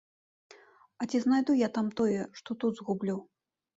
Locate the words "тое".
1.99-2.17